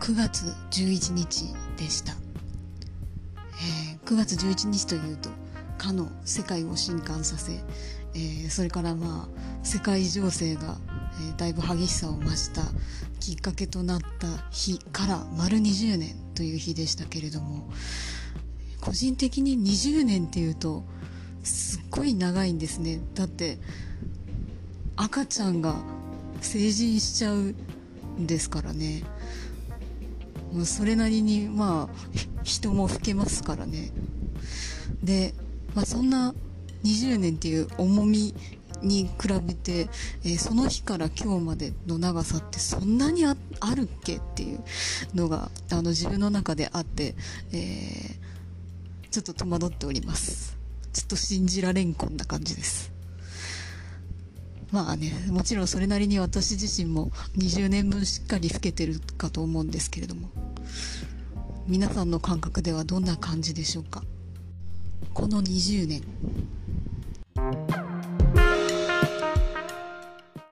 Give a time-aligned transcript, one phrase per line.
[0.00, 5.28] 9月11日でした、えー、9月11日というと
[5.76, 7.52] かの世界を震撼させ、
[8.14, 10.78] えー、それからまあ世界情勢が、
[11.28, 12.62] えー、だいぶ激しさを増した
[13.20, 17.68] きっかけとなった日から丸20年という日でしたけれども
[18.80, 20.82] 個人的に20年っていうと
[21.42, 23.00] すっごい長いんですね。
[23.14, 23.58] だって
[24.96, 25.74] 赤ちゃんが
[26.40, 27.54] 成人しちゃう
[28.18, 29.02] んですからね。
[30.52, 33.92] もうそれなりにまあ人も老けますからね。
[35.02, 35.34] で、
[35.74, 36.34] まあ、そんな
[36.84, 38.34] 20年っていう重み
[38.82, 39.88] に比べて、
[40.24, 43.34] えー、その日から今日までの長さってそんなにあ
[43.74, 44.60] るっけっていう
[45.14, 47.14] のがあの自分の中であって、
[47.52, 50.58] えー、ちょっと戸惑っております。
[50.92, 52.92] ちょっと信じられんこんな感じです。
[54.72, 60.28] まあねもちろんそれなりに私自身も20年分しっかり老けてるかと思うんですけれども
[61.66, 64.02] 皆さんの感覚ではどんな感じでしょうか？
[65.12, 66.02] この20年。